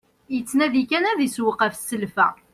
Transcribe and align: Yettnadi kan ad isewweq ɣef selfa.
Yettnadi 0.33 0.81
kan 0.89 1.05
ad 1.11 1.19
isewweq 1.27 1.59
ɣef 1.63 1.75
selfa. 1.79 2.27